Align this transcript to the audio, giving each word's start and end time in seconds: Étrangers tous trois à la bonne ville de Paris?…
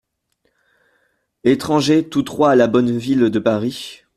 Étrangers 1.43 2.09
tous 2.09 2.23
trois 2.23 2.49
à 2.49 2.55
la 2.55 2.65
bonne 2.65 2.97
ville 2.97 3.29
de 3.29 3.37
Paris?… 3.37 4.01